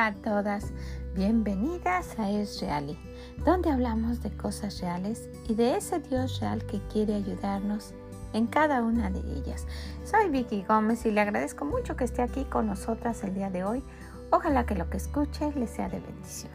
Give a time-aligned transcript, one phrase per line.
[0.00, 0.72] Hola a todas,
[1.14, 2.98] bienvenidas a Es Reali,
[3.44, 7.92] donde hablamos de cosas reales y de ese Dios real que quiere ayudarnos
[8.32, 9.66] en cada una de ellas.
[10.04, 13.62] Soy Vicky Gómez y le agradezco mucho que esté aquí con nosotras el día de
[13.62, 13.84] hoy.
[14.30, 16.52] Ojalá que lo que escuche le sea de bendición.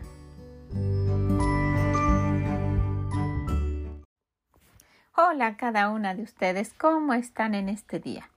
[5.16, 8.28] Hola a cada una de ustedes, ¿cómo están en este día?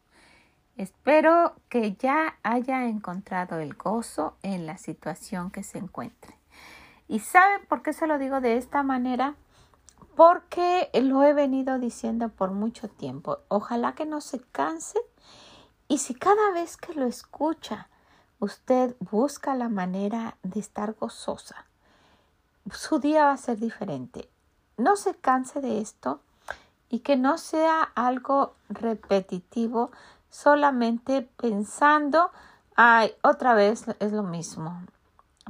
[0.79, 6.39] Espero que ya haya encontrado el gozo en la situación que se encuentre.
[7.09, 9.35] ¿Y saben por qué se lo digo de esta manera?
[10.15, 13.39] Porque lo he venido diciendo por mucho tiempo.
[13.49, 15.01] Ojalá que no se canse
[15.89, 17.89] y si cada vez que lo escucha
[18.39, 21.67] usted busca la manera de estar gozosa,
[22.71, 24.31] su día va a ser diferente.
[24.77, 26.21] No se canse de esto
[26.89, 29.91] y que no sea algo repetitivo
[30.31, 32.31] solamente pensando,
[32.77, 34.83] ay, otra vez es lo mismo.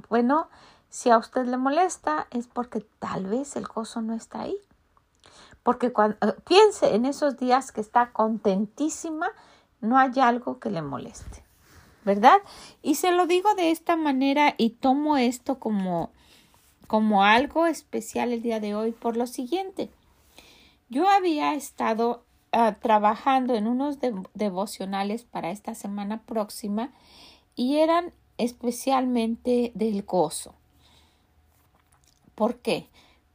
[0.08, 0.48] Bueno,
[0.88, 4.56] si a usted le molesta es porque tal vez el gozo no está ahí.
[5.62, 9.28] Porque cuando eh, piense en esos días que está contentísima,
[9.80, 11.44] no hay algo que le moleste.
[12.04, 12.38] ¿Verdad?
[12.80, 16.10] Y se lo digo de esta manera y tomo esto como,
[16.86, 19.90] como algo especial el día de hoy por lo siguiente.
[20.88, 23.98] Yo había estado Ah, trabajando en unos
[24.32, 26.90] devocionales para esta semana próxima
[27.56, 30.54] y eran especialmente del gozo.
[32.34, 32.88] ¿Por qué?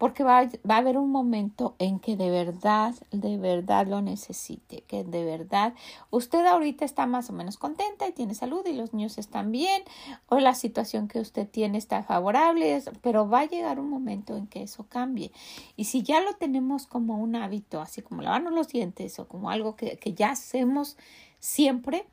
[0.03, 5.05] Porque va, a haber un momento en que de verdad, de verdad lo necesite, que
[5.05, 5.75] de verdad
[6.09, 9.81] usted ahorita está más o menos contenta y tiene salud y los niños están bien
[10.27, 14.47] o la situación que usted tiene está favorable, pero va a llegar un momento en
[14.47, 15.31] que eso cambie.
[15.77, 19.51] Y si ya lo tenemos como un hábito, así como lavarnos los dientes o como
[19.51, 20.97] algo que, que ya hacemos
[21.39, 22.05] siempre,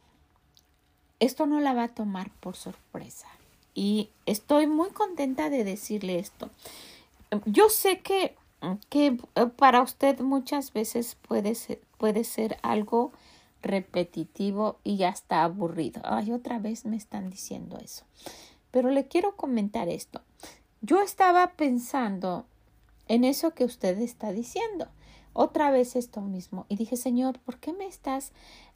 [1.18, 3.26] esto no la va a tomar por sorpresa.
[3.74, 6.50] Y estoy muy contenta de decirle esto
[7.44, 8.36] yo sé que,
[8.88, 13.12] que eh, para usted muchas veces puede ser, puede ser algo
[13.62, 16.00] repetitivo y hasta aburrido.
[16.04, 18.04] Ay, otra vez me están diciendo eso.
[18.70, 20.22] Pero le quiero comentar esto.
[20.80, 22.46] Yo estaba pensando
[23.08, 24.88] en eso que usted está diciendo.
[25.32, 26.66] Otra vez esto mismo.
[26.68, 28.32] Y dije, Señor, ¿por qué me estás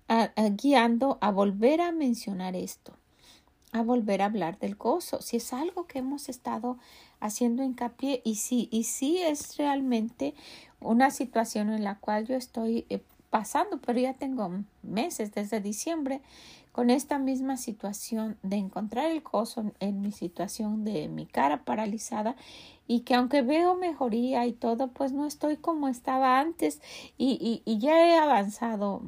[0.08, 2.92] ah, ah, guiando a volver a mencionar esto?
[3.72, 5.22] A volver a hablar del gozo.
[5.22, 6.78] Si es algo que hemos estado
[7.20, 10.34] haciendo hincapié y sí, y sí es realmente
[10.80, 14.50] una situación en la cual yo estoy eh, pasando, pero ya tengo
[14.82, 16.20] meses desde diciembre
[16.74, 22.34] con esta misma situación de encontrar el gozo en mi situación de mi cara paralizada
[22.88, 26.80] y que aunque veo mejoría y todo, pues no estoy como estaba antes
[27.16, 29.02] y, y, y ya he avanzado.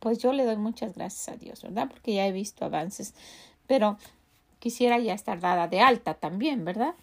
[0.00, 1.88] Pues yo le doy muchas gracias a Dios, ¿verdad?
[1.88, 3.14] Porque ya he visto avances,
[3.66, 3.96] pero
[4.58, 6.94] quisiera ya estar dada de alta también, ¿verdad?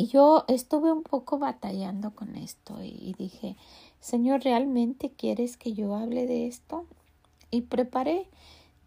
[0.00, 3.56] Y yo estuve un poco batallando con esto y dije,
[3.98, 6.86] Señor, ¿realmente quieres que yo hable de esto?
[7.50, 8.28] Y preparé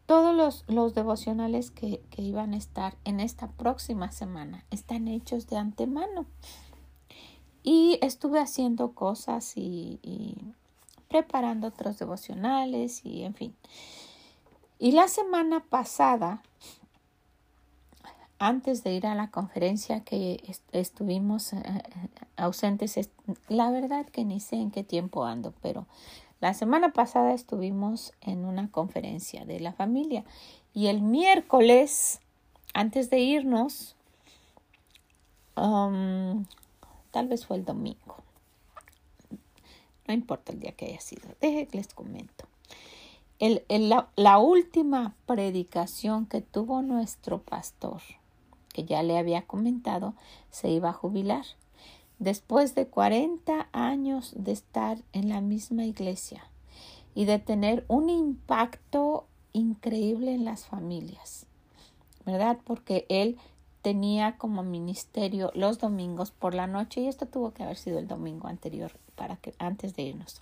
[0.06, 4.64] todos los, los devocionales que, que, iban a estar en esta próxima semana.
[4.72, 6.28] Están hechos de antemano.
[7.62, 10.38] Y estuve haciendo cosas y, y
[11.10, 13.56] preparando otros devocionales y en fin.
[14.80, 16.42] Y la semana pasada
[18.42, 20.42] antes de ir a la conferencia que
[20.72, 21.84] estuvimos eh, eh,
[22.38, 23.00] ausentes,
[23.50, 25.86] la verdad que ni sé en qué tiempo ando, pero
[26.40, 30.26] la semana pasada estuvimos en una conferencia de la familia
[30.74, 32.20] y el miércoles,
[32.74, 33.96] antes de irnos,
[35.56, 36.44] um,
[37.12, 38.16] tal vez fue el domingo,
[40.08, 42.46] no importa el día que haya sido, deje que les comento.
[43.38, 48.02] El, la, la última predicación que tuvo nuestro pastor
[48.72, 50.14] que ya le había comentado,
[50.50, 51.46] se iba a jubilar.
[52.20, 56.44] Después de 40 años de estar en la misma iglesia
[57.16, 61.46] y de tener un impacto increíble en las familias,
[62.26, 62.60] ¿verdad?
[62.64, 63.38] Porque él
[63.82, 68.08] tenía como ministerio los domingos por la noche y esto tuvo que haber sido el
[68.08, 70.40] domingo anterior para que antes de irnos.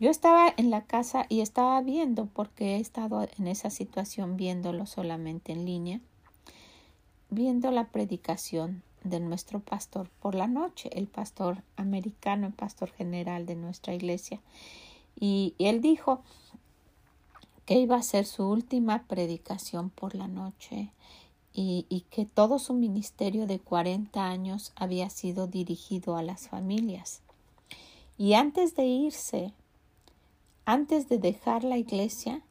[0.00, 4.86] Yo estaba en la casa y estaba viendo porque he estado en esa situación viéndolo
[4.86, 6.00] solamente en línea
[7.30, 13.46] viendo la predicación de nuestro pastor por la noche, el pastor americano, el pastor general
[13.46, 14.40] de nuestra iglesia.
[15.18, 16.22] Y, él dijo
[17.66, 20.90] que iba a ser su última predicación por la noche
[21.52, 27.20] y, que todo su ministerio de 40 años había sido dirigido a las familias.
[28.16, 29.52] Y antes de irse,
[30.64, 32.42] antes de dejar la iglesia,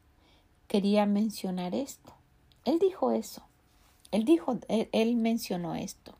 [0.66, 2.12] quería mencionar esto.
[2.64, 3.47] Él dijo eso
[4.10, 6.14] él dijo, él, mencionó esto.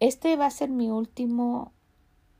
[0.00, 1.72] Este va a ser mi último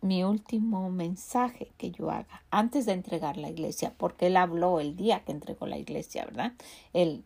[0.00, 4.96] mi último mensaje que yo haga antes de entregar la iglesia, porque él habló el
[4.96, 6.54] día que entregó la iglesia, ¿verdad?
[6.92, 7.24] Él,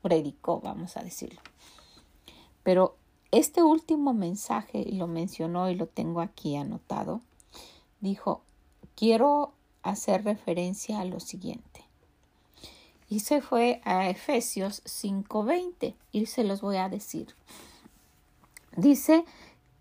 [0.00, 1.42] predicó, vamos a decirlo.
[2.62, 2.96] Pero
[3.30, 7.20] este último mensaje lo mencionó y lo tengo aquí anotado.
[8.00, 8.40] Dijo,
[8.94, 11.83] quiero hacer referencia a lo siguiente.
[13.08, 17.34] Y se fue a Efesios 5:20 y se los voy a decir.
[18.76, 19.24] Dice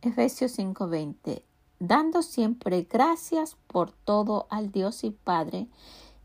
[0.01, 1.43] Efesios 5:20,
[1.79, 5.67] dando siempre gracias por todo al Dios y Padre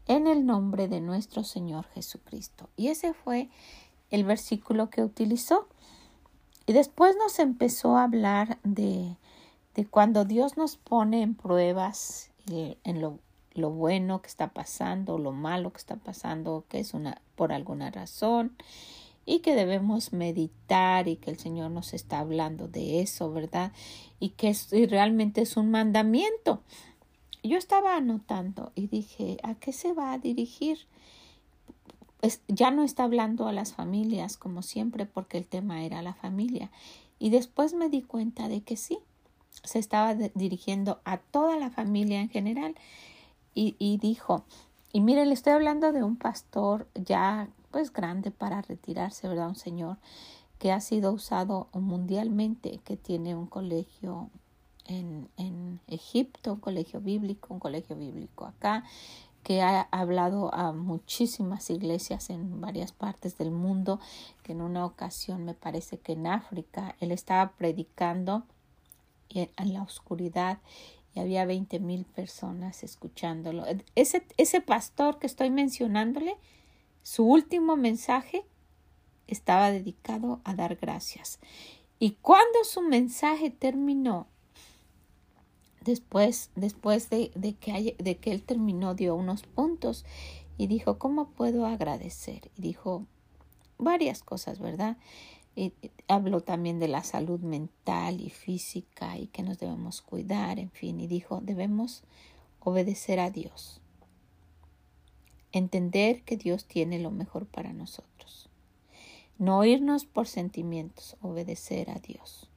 [0.06, 2.68] en el nombre de nuestro Señor Jesucristo.
[2.76, 3.48] Y ese fue
[4.10, 5.68] el versículo que utilizó.
[6.66, 9.16] Y después nos empezó a hablar de,
[9.74, 13.18] de cuando Dios nos pone en pruebas en lo
[13.54, 17.90] lo bueno que está pasando, lo malo que está pasando, que es una por alguna
[17.90, 18.56] razón
[19.28, 23.72] y que debemos meditar y que el Señor nos está hablando de eso, ¿verdad?
[24.18, 24.56] Y que
[24.88, 26.62] realmente es un mandamiento.
[27.42, 30.78] Yo estaba anotando y dije, ¿a qué se va a dirigir?
[32.20, 36.14] Pues ya no está hablando a las familias como siempre porque el tema era la
[36.14, 36.70] familia.
[37.18, 38.98] Y después me di cuenta de que sí,
[39.62, 42.76] se estaba dirigiendo a toda la familia en general
[43.60, 44.44] y, dijo,
[44.93, 49.49] y mire, le estoy hablando de un pastor ya pues grande para retirarse, ¿verdad?
[49.49, 49.99] Un señor
[50.58, 54.31] que ha sido usado mundialmente, que tiene un colegio
[54.87, 58.84] en, en Egipto, un colegio bíblico, un colegio bíblico acá,
[59.43, 64.00] que ha hablado a muchísimas iglesias en varias partes del mundo,
[64.43, 68.44] que en una ocasión me parece que en África él estaba predicando
[69.31, 70.58] en la oscuridad
[71.16, 73.64] había veinte mil personas escuchándolo.
[73.94, 76.37] Ese, ese pastor que estoy mencionándole,
[77.02, 78.44] su último mensaje
[79.26, 81.38] estaba dedicado a dar gracias.
[81.99, 84.26] Y cuando su mensaje terminó,
[85.82, 90.04] después, después de, de, que, de que él terminó, dio unos puntos
[90.56, 92.50] y dijo, ¿cómo puedo agradecer?
[92.56, 93.06] Y dijo
[93.78, 94.96] varias cosas, ¿verdad?
[95.58, 95.72] Y
[96.06, 101.00] habló también de la salud mental y física y que nos debemos cuidar, en fin,
[101.00, 102.05] y dijo, debemos
[102.60, 103.81] obedecer a Dios,
[105.50, 108.49] entender que Dios tiene lo mejor para nosotros,
[109.37, 112.49] no irnos por sentimientos, obedecer a Dios.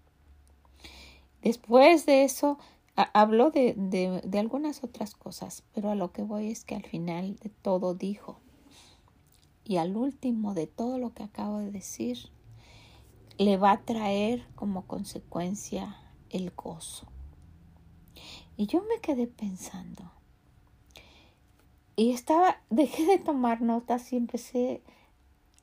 [1.42, 2.59] Después de eso,
[2.95, 6.86] habló de, de, de algunas otras cosas, pero a lo que voy es que al
[6.86, 8.38] final de todo dijo,
[9.65, 12.30] y al último de todo lo que acabo de decir,
[13.41, 15.97] le va a traer como consecuencia
[16.29, 17.07] el gozo.
[18.55, 20.11] Y yo me quedé pensando.
[21.95, 24.83] Y estaba, dejé de tomar notas y empecé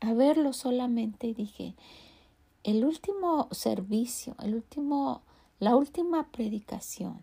[0.01, 1.77] a verlo solamente y dije,
[2.65, 5.23] el último servicio, el último,
[5.61, 7.23] la última predicación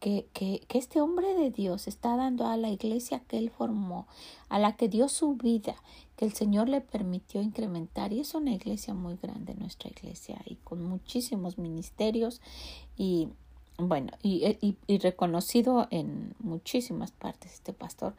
[0.00, 4.06] que, que, que, este hombre de Dios está dando a la iglesia que él formó,
[4.50, 5.76] a la que dio su vida,
[6.16, 8.12] que el Señor le permitió incrementar.
[8.12, 12.40] Y es una iglesia muy grande, nuestra iglesia, y con muchísimos ministerios
[12.96, 13.28] y
[13.76, 18.14] bueno, y, y reconocido en muchísimas partes este pastor.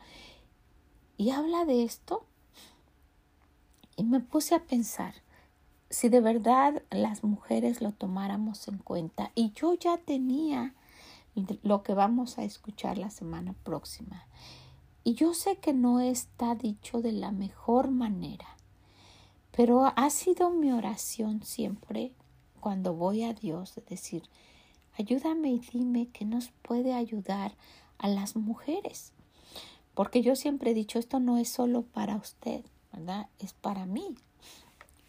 [1.17, 2.25] Y habla de esto
[3.95, 5.15] y me puse a pensar
[5.89, 9.31] si de verdad las mujeres lo tomáramos en cuenta.
[9.35, 10.73] Y yo ya tenía
[11.63, 14.25] lo que vamos a escuchar la semana próxima.
[15.07, 18.47] Y yo sé que no está dicho de la mejor manera,
[19.55, 22.11] pero ha sido mi oración siempre
[22.59, 24.23] cuando voy a Dios de decir,
[24.97, 27.53] ayúdame y dime que nos puede ayudar
[27.99, 29.13] a las mujeres.
[29.93, 33.27] Porque yo siempre he dicho, esto no es solo para usted, ¿verdad?
[33.37, 34.15] Es para mí.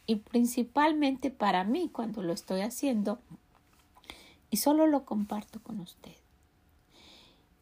[0.06, 3.18] Y principalmente para mí cuando lo estoy haciendo,
[4.50, 6.14] y solo lo comparto con usted.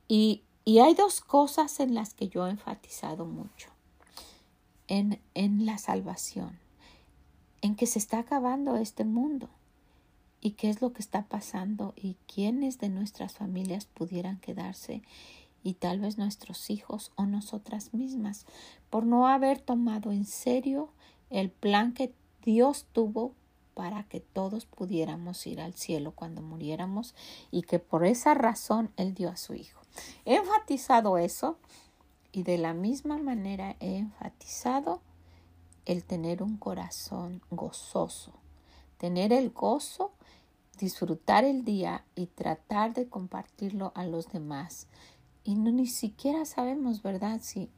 [0.08, 3.70] Y, y hay dos cosas en las que yo he enfatizado mucho.
[4.86, 6.58] En, en la salvación,
[7.62, 9.48] en que se está acabando este mundo.
[10.40, 15.02] Y qué es lo que está pasando y quiénes de nuestras familias pudieran quedarse
[15.62, 18.44] y tal vez nuestros hijos o nosotras mismas.
[18.90, 20.90] Por no haber tomado en serio
[21.30, 23.34] el plan que Dios tuvo
[23.74, 27.14] para que todos pudiéramos ir al cielo cuando muriéramos
[27.50, 29.80] y que por esa razón Él dio a su Hijo.
[30.24, 31.58] He enfatizado eso
[32.32, 35.00] y de la misma manera he enfatizado
[35.86, 38.32] el tener un corazón gozoso,
[38.98, 40.12] tener el gozo,
[40.78, 44.86] disfrutar el día y tratar de compartirlo a los demás.
[45.44, 47.40] Y no ni siquiera sabemos, ¿verdad?
[47.42, 47.70] Si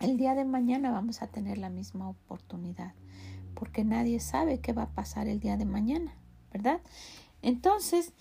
[0.00, 2.94] el día de mañana vamos a tener la misma oportunidad
[3.54, 6.14] porque nadie sabe qué va a pasar el día de mañana,
[6.52, 6.80] ¿verdad?
[7.42, 8.12] Entonces,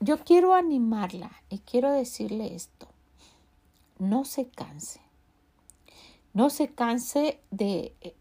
[0.00, 2.88] yo quiero animarla y quiero decirle esto,
[3.98, 5.00] no se canse,
[6.34, 7.94] no se canse de...
[8.02, 8.14] Eh,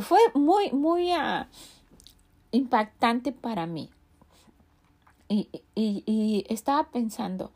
[0.00, 1.48] fue muy, muy ah,
[2.52, 3.90] impactante para mí.
[5.28, 7.52] Y, y, estaba pensando,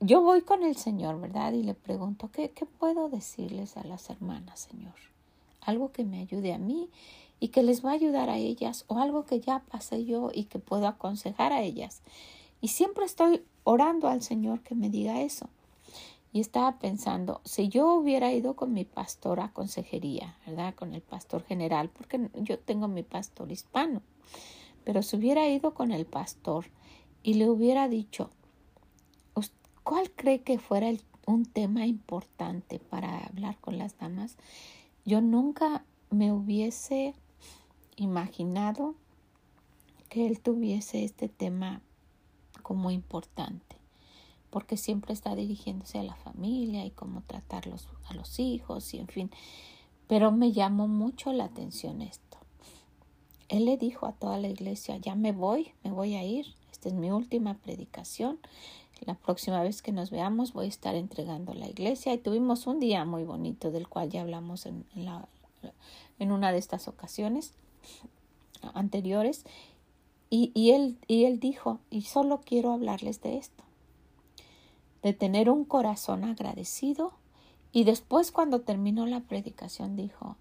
[0.00, 1.54] yo voy con el Señor, ¿verdad?
[1.54, 5.13] Y le pregunto, ¿qué, ¿qué puedo decirles a las hermanas, Señor?
[5.64, 6.90] Algo que me ayude a mí
[7.40, 10.44] y que les va a ayudar a ellas o algo que ya pasé yo y
[10.44, 12.02] que puedo aconsejar a ellas.
[12.60, 15.48] Y siempre estoy orando al Señor que me diga eso.
[16.32, 20.74] Y estaba pensando, si yo hubiera ido con mi pastor a consejería, ¿verdad?
[20.74, 24.02] Con el pastor general, porque yo tengo mi pastor hispano,
[24.84, 26.66] pero si hubiera ido con el pastor
[27.22, 28.30] y le hubiera dicho,
[29.84, 30.90] ¿cuál cree que fuera
[31.26, 34.36] un tema importante para hablar con las damas?
[35.04, 37.14] Yo nunca me hubiese
[37.96, 38.94] imaginado
[40.08, 41.82] que él tuviese este tema
[42.62, 43.76] como importante
[44.54, 49.08] porque siempre está dirigiéndose a la familia y cómo tratarlos a los hijos y en
[49.08, 49.30] fin.
[50.06, 52.38] Pero me llamó mucho la atención esto.
[53.48, 56.88] Él le dijo a toda la iglesia, ya me voy, me voy a ir, esta
[56.88, 58.38] es mi última predicación.
[59.06, 62.80] La próxima vez que nos veamos voy a estar entregando la iglesia y tuvimos un
[62.80, 64.86] día muy bonito del cual ya hablamos en,
[66.18, 67.52] una de estas ocasiones
[68.72, 69.44] anteriores.
[70.30, 73.64] Y, y, él, y él dijo, y solo quiero hablarles de esto
[75.04, 77.12] de tener un corazón agradecido
[77.72, 80.36] y después cuando terminó la predicación dijo,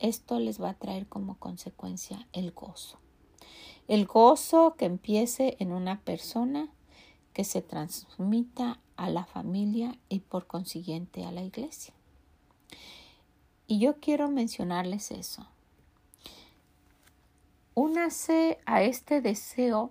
[0.00, 2.98] esto les va a traer como consecuencia el gozo.
[3.88, 6.68] El gozo que empiece en una persona
[7.32, 11.94] que se transmita a la familia y por consiguiente a la iglesia.
[13.66, 15.46] Y yo quiero mencionarles eso.
[17.74, 19.90] Únase a este deseo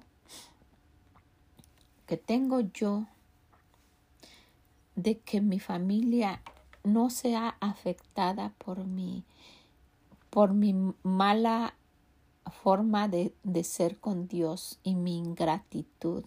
[2.05, 3.05] que tengo yo
[4.95, 6.41] de que mi familia
[6.83, 9.23] no sea afectada por mi,
[10.29, 11.73] por mi mala
[12.63, 16.23] forma de, de ser con Dios y mi ingratitud.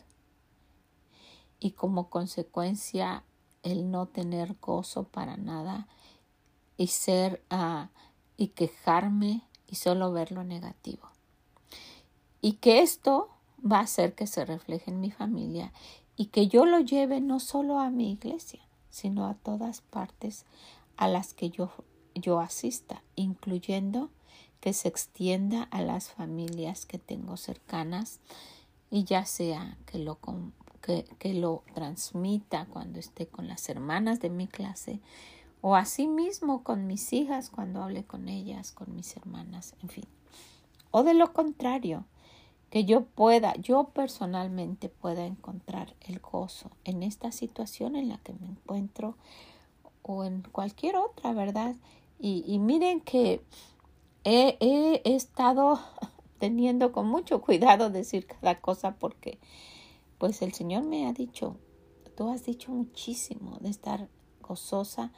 [1.64, 3.24] Y como consecuencia
[3.62, 5.88] el no tener gozo para nada
[6.76, 7.86] y ser uh,
[8.36, 11.08] y quejarme y solo ver lo negativo.
[12.42, 13.30] Y que esto
[13.64, 15.72] va a hacer que se refleje en mi familia
[16.16, 20.44] y que yo lo lleve no solo a mi iglesia, sino a todas partes
[20.98, 21.70] a las que yo,
[22.14, 24.10] yo asista, incluyendo
[24.60, 28.20] que se extienda a las familias que tengo cercanas
[28.90, 30.18] y ya sea que lo,
[30.84, 35.00] que, lo transmita cuando esté con las hermanas de mi clase
[35.62, 40.04] o mismo con mis hijas cuando hable con ellas, con mis hermanas, en fin.
[40.90, 42.04] O de lo contrario,
[42.68, 48.34] que yo pueda, yo personalmente pueda encontrar el gozo en esta situación en la que
[48.34, 49.16] me encuentro
[50.02, 51.76] o en cualquier otra, ¿verdad?
[52.18, 53.42] Y, miren que
[54.24, 55.80] he, he, estado
[56.38, 59.38] teniendo con mucho cuidado decir cada cosa porque
[60.24, 61.58] pues el Señor me ha dicho,
[62.16, 64.08] tú has dicho muchísimo de estar
[64.40, 65.12] gozosa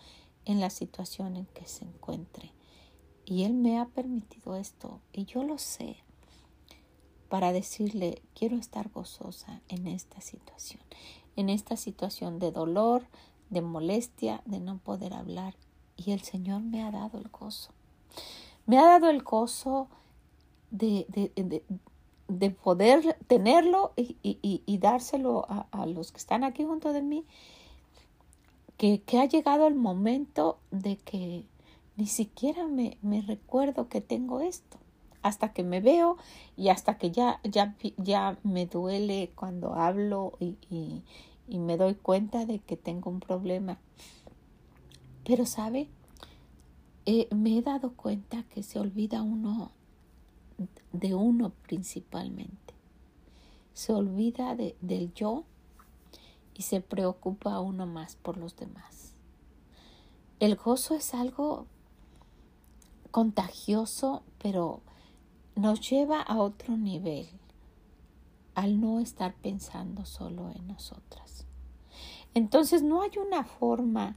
[0.44, 2.50] en la situación en que se encuentre.
[3.24, 5.98] Y Él me ha permitido esto y yo lo sé
[7.28, 10.82] para decirle, quiero estar gozosa en esta situación,
[11.36, 13.06] en esta situación de dolor,
[13.48, 15.54] de molestia, de no poder hablar.
[15.96, 17.70] Y el Señor me ha dado el gozo.
[18.66, 19.86] Me ha dado el gozo
[20.72, 21.62] de, de, de,
[22.62, 27.24] poder tenerlo y, y, dárselo a, los que están aquí junto de mí,
[28.76, 31.46] que, que, ha llegado el momento de que
[31.96, 34.78] ni siquiera me, me recuerdo que tengo esto
[35.26, 36.16] hasta que me veo
[36.56, 40.56] y hasta que ya, ya, ya me duele cuando hablo y,
[41.48, 43.78] y, me doy cuenta de que tengo un problema.
[45.24, 45.88] Pero, ¿sabe?
[47.06, 49.70] Eh, me he dado cuenta que se olvida uno
[50.92, 52.74] de uno principalmente.
[53.74, 55.44] Se olvida de, del yo
[56.54, 59.12] y se preocupa uno más por los demás.
[60.40, 61.66] El gozo es algo
[63.10, 64.80] contagioso, pero
[65.54, 67.26] nos lleva a otro nivel
[68.54, 71.46] al no estar pensando solo en nosotras.
[72.34, 74.16] Entonces no hay una forma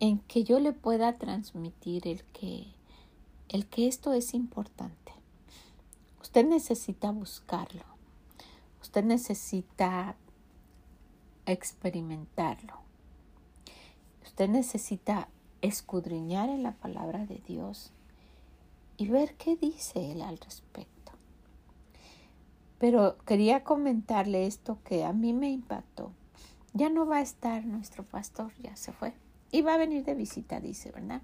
[0.00, 2.66] en que yo le pueda transmitir el que
[3.48, 4.99] el que esto es importante.
[6.30, 7.82] Usted necesita buscarlo.
[8.80, 10.14] Usted necesita
[11.44, 12.74] experimentarlo.
[14.22, 15.28] Usted necesita
[15.60, 17.90] escudriñar en la palabra de Dios
[18.96, 21.10] y ver qué dice él al respecto.
[22.78, 26.12] Pero quería comentarle esto que a mí me impactó.
[26.74, 29.14] Ya no va a estar nuestro pastor, ya se fue.
[29.50, 31.22] Y va a venir de visita, dice, ¿verdad?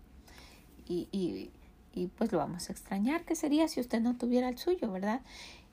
[0.84, 1.52] Y, y,
[1.96, 3.24] y pues lo vamos a extrañar.
[3.24, 5.22] ¿Qué sería si usted no tuviera el suyo, verdad?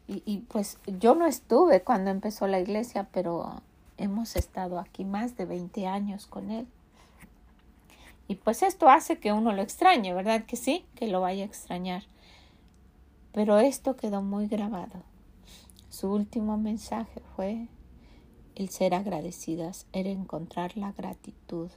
[0.07, 3.61] Y, y pues yo no estuve cuando empezó la iglesia, pero
[3.97, 6.65] hemos estado aquí más de 20 años con él.
[8.29, 10.45] Y pues esto hace que uno lo extrañe, ¿verdad?
[10.45, 12.03] Que sí, que lo vaya a extrañar.
[13.33, 15.03] Pero esto quedó muy grabado.
[15.89, 17.67] Su último mensaje fue
[18.55, 21.69] el ser agradecidas, el encontrar la gratitud,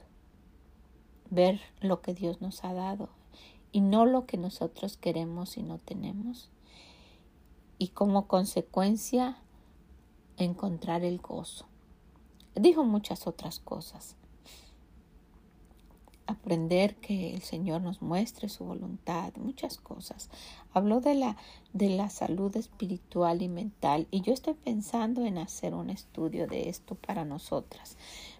[1.29, 3.09] ver lo que Dios nos ha dado
[3.77, 6.49] y no lo que nosotros queremos y no tenemos.
[7.77, 9.37] Y como consecuencia,
[10.37, 11.67] encontrar el gozo.
[12.55, 14.15] Dijo muchas otras cosas.
[16.25, 20.31] Aprender que el Señor nos muestre su voluntad, muchas cosas.
[20.73, 21.37] Habló de la,
[21.71, 26.67] de la salud espiritual y mental y yo estoy pensando en hacer un estudio de
[26.69, 27.95] esto para nosotras.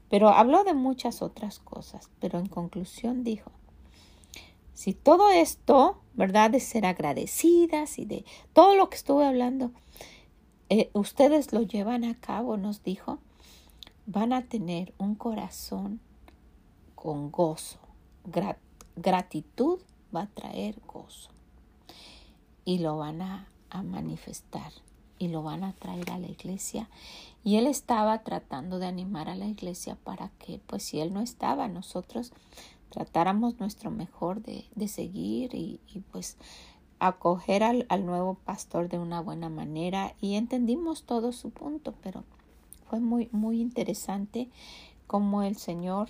[0.10, 3.52] Pero habló de muchas otras cosas, pero en conclusión dijo,
[4.78, 6.52] si todo esto, ¿verdad?
[6.52, 9.72] De ser agradecidas y de todo lo que estuve hablando,
[10.70, 13.18] eh, ustedes lo llevan a cabo, nos dijo,
[14.06, 16.00] van a tener un corazón
[16.94, 17.80] con gozo.
[18.96, 19.80] gratitud
[20.16, 21.32] va a traer gozo.
[22.64, 24.72] Y lo van a, a manifestar
[25.18, 26.88] y lo van a traer a la iglesia.
[27.44, 31.22] Y él estaba tratando de animar a la iglesia para que, pues si él no
[31.22, 32.32] estaba, nosotros
[32.90, 36.38] tratáramos nuestro mejor de, de seguir y, y, pues
[37.00, 42.24] acoger al, al, nuevo pastor de una buena manera y entendimos todo su punto, pero
[42.90, 44.50] fue muy, muy interesante
[45.06, 46.10] como el Señor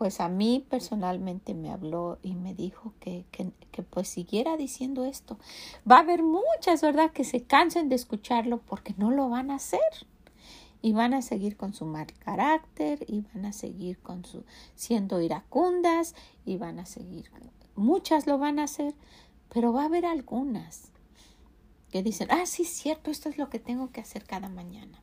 [0.00, 5.04] pues a mí personalmente me habló y me dijo que, que, que, pues siguiera diciendo
[5.04, 5.36] esto.
[5.88, 9.56] Va a haber muchas, ¿verdad?, que se cansen de escucharlo porque no lo van a
[9.56, 9.78] hacer
[10.82, 15.20] y van a seguir con su mal carácter y van a seguir con su siendo
[15.20, 16.14] iracundas
[16.44, 17.30] y van a seguir
[17.76, 18.94] muchas lo van a hacer
[19.52, 20.90] pero va a haber algunas
[21.90, 25.02] que dicen ah sí cierto esto es lo que tengo que hacer cada mañana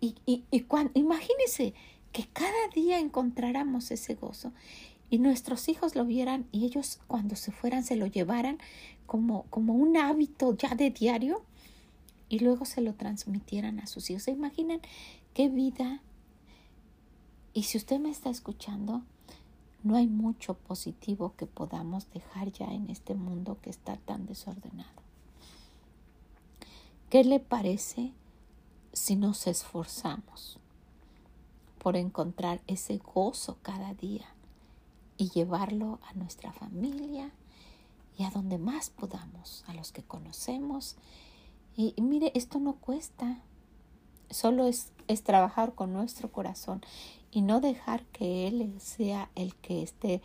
[0.00, 1.72] y, y, y cuando, imagínense
[2.12, 4.52] que cada día encontráramos ese gozo
[5.10, 8.58] y nuestros hijos lo vieran y ellos cuando se fueran se lo llevaran
[9.06, 11.42] como, como un hábito ya de diario
[12.28, 14.24] y luego se lo transmitieran a sus hijos.
[14.24, 14.80] ¿Se imaginan
[15.32, 16.00] qué vida?
[17.52, 19.02] Y si usted me está escuchando,
[19.82, 25.02] no hay mucho positivo que podamos dejar ya en este mundo que está tan desordenado.
[27.10, 28.12] ¿Qué le parece
[28.92, 30.58] si nos esforzamos
[31.78, 34.26] por encontrar ese gozo cada día
[35.18, 37.30] y llevarlo a nuestra familia
[38.16, 40.96] y a donde más podamos, a los que conocemos
[41.76, 43.38] y, mire, esto no cuesta,
[44.30, 46.82] solo es, es trabajar con nuestro corazón
[47.30, 50.22] y no dejar que Él sea el que esté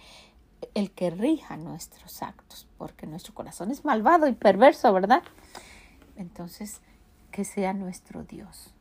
[0.73, 5.23] el que rija nuestros actos, porque nuestro corazón es malvado y perverso, ¿verdad?
[6.15, 6.81] Entonces,
[7.31, 8.73] que sea nuestro Dios,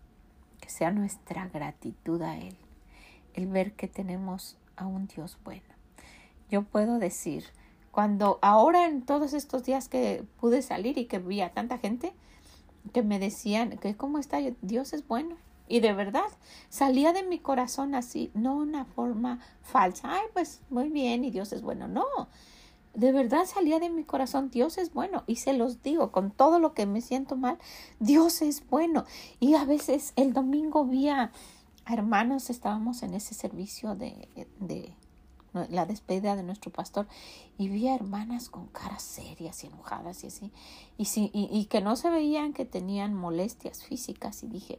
[0.60, 2.56] que sea nuestra gratitud a Él,
[3.34, 5.62] el ver que tenemos a un Dios bueno.
[6.50, 7.44] Yo puedo decir,
[7.90, 12.12] cuando ahora en todos estos días que pude salir y que vi a tanta gente,
[12.88, 15.36] que me decían que cómo está Dios es bueno.
[15.68, 16.28] Y de verdad,
[16.70, 21.52] salía de mi corazón así, no una forma falsa, ay, pues muy bien y Dios
[21.52, 22.06] es bueno, no.
[22.94, 25.24] De verdad salía de mi corazón, Dios es bueno.
[25.26, 27.58] Y se los digo, con todo lo que me siento mal,
[28.00, 29.04] Dios es bueno.
[29.40, 31.10] Y a veces el domingo vi
[31.86, 34.94] hermanos, estábamos en ese servicio de, de
[35.52, 37.06] la despedida de nuestro pastor
[37.56, 40.52] y vi a hermanas con caras serias y enojadas y así
[40.96, 44.78] y, sí, y, y que no se veían que tenían molestias físicas y dije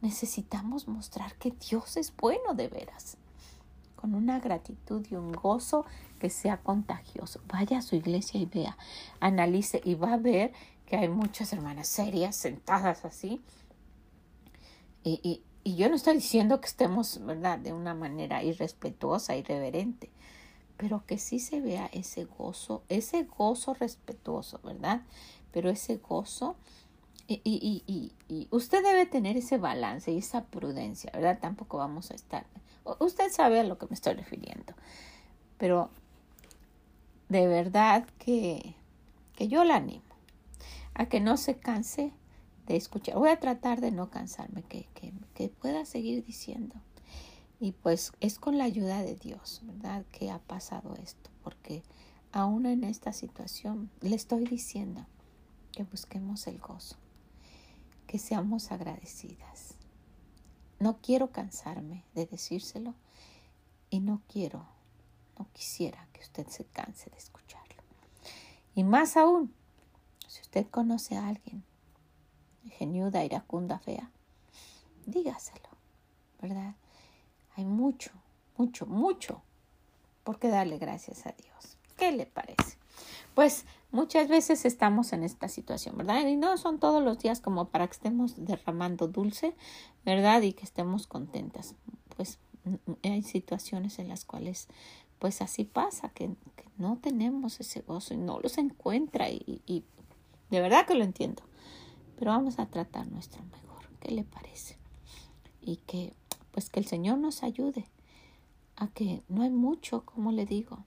[0.00, 3.16] necesitamos mostrar que Dios es bueno de veras
[3.96, 5.86] con una gratitud y un gozo
[6.20, 7.40] que sea contagioso.
[7.48, 8.76] Vaya a su iglesia y vea
[9.20, 10.52] analice y va a ver
[10.86, 13.40] que hay muchas hermanas serias sentadas así
[15.02, 20.10] y, y yo no estoy diciendo que estemos, ¿verdad?, de una manera irrespetuosa, irreverente,
[20.76, 25.02] pero que sí se vea ese gozo, ese gozo respetuoso, ¿verdad?
[25.50, 26.54] Pero ese gozo,
[27.26, 31.40] y, y, y, y, usted debe tener ese balance y esa prudencia, ¿verdad?
[31.40, 32.46] Tampoco vamos a estar,
[33.00, 34.72] usted sabe a lo que me estoy refiriendo,
[35.58, 35.90] pero
[37.28, 38.76] de verdad que,
[39.34, 40.04] que yo la animo
[40.94, 42.12] a que no se canse
[42.66, 43.16] de escuchar.
[43.16, 46.74] Voy a tratar de no cansarme, que, que, que pueda seguir diciendo.
[47.58, 50.04] Y pues es con la ayuda de Dios, ¿verdad?
[50.12, 51.82] Que ha pasado esto, porque
[52.32, 55.06] aún en esta situación, le estoy diciendo
[55.72, 56.96] que busquemos el gozo,
[58.06, 59.74] que seamos agradecidas.
[60.78, 62.94] No quiero cansarme de decírselo
[63.88, 64.66] y no quiero,
[65.38, 67.82] no quisiera que usted se canse de escucharlo.
[68.74, 69.54] Y más aún,
[70.28, 71.64] si usted conoce a alguien,
[72.76, 74.10] geniuda, iracunda, fea,
[75.06, 75.68] dígaselo,
[76.40, 76.74] ¿verdad?
[77.56, 78.10] Hay mucho,
[78.56, 79.42] mucho, mucho
[80.24, 81.78] por qué darle gracias a Dios.
[81.96, 82.76] ¿Qué le parece?
[83.34, 86.26] Pues muchas veces estamos en esta situación, ¿verdad?
[86.26, 89.54] Y no son todos los días como para que estemos derramando dulce,
[90.04, 90.42] ¿verdad?
[90.42, 91.74] Y que estemos contentas.
[92.16, 92.38] Pues
[93.02, 94.68] hay situaciones en las cuales
[95.18, 96.30] pues así pasa, que,
[96.76, 99.82] no tenemos ese gozo y no los encuentra y
[100.50, 101.42] de verdad que lo entiendo.
[102.18, 103.88] Pero vamos a tratar nuestro mejor.
[104.00, 104.78] ¿Qué le parece?
[105.60, 106.14] Y que
[106.56, 107.84] pues que el Señor nos ayude
[108.76, 110.84] a que no hay mucho, como le digo,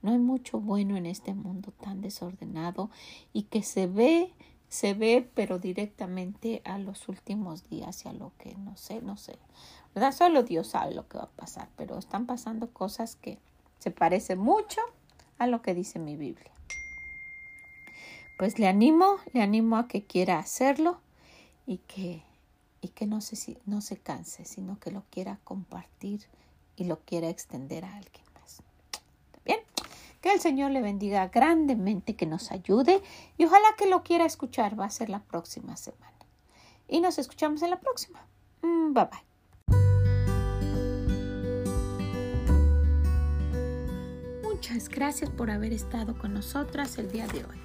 [0.00, 2.88] no hay mucho bueno en este mundo tan desordenado
[3.34, 4.32] y que se ve,
[4.70, 9.18] se ve, pero directamente a los últimos días y a lo que no sé, no
[9.18, 9.38] sé.
[9.94, 10.12] ¿Verdad?
[10.12, 13.38] Solo Dios sabe lo que va a pasar, pero están pasando cosas que
[13.78, 14.80] se parecen mucho
[15.38, 16.52] a lo que dice mi Biblia.
[18.40, 20.98] Pues le animo, le animo a que quiera hacerlo
[21.66, 22.22] y que,
[22.80, 26.22] y que no, se, no se canse, sino que lo quiera compartir
[26.74, 28.62] y lo quiera extender a alguien más.
[29.44, 29.60] Bien,
[30.22, 33.02] que el Señor le bendiga grandemente, que nos ayude
[33.36, 34.80] y ojalá que lo quiera escuchar.
[34.80, 36.16] Va a ser la próxima semana.
[36.88, 38.24] Y nos escuchamos en la próxima.
[38.62, 39.29] Mm, bye bye.
[44.60, 47.56] Muchas gracias por haber estado con nosotras el día de hoy.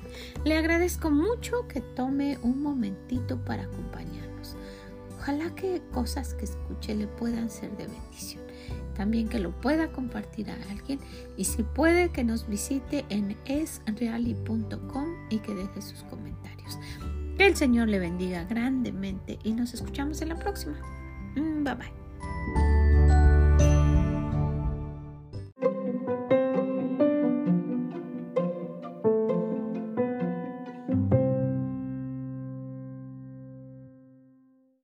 [0.45, 4.55] Le agradezco mucho que tome un momentito para acompañarnos.
[5.17, 8.41] Ojalá que cosas que escuche le puedan ser de bendición
[8.95, 11.01] también que lo pueda compartir a alguien
[11.35, 16.79] y si puede que nos visite en esreali.com y que deje sus comentarios.
[17.37, 20.77] Que el Señor le bendiga grandemente y nos escuchamos en la próxima.
[21.35, 22.04] Mm, bye bye.